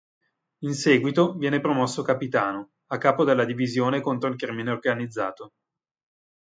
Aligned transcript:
In 0.63 0.73
seguito 0.73 1.35
viene 1.35 1.61
promosso 1.61 2.01
capitano, 2.01 2.71
a 2.87 2.97
capo 2.97 3.23
della 3.23 3.45
divisione 3.45 4.01
contro 4.01 4.29
il 4.29 4.35
crimine 4.35 4.71
organizzato. 4.71 5.51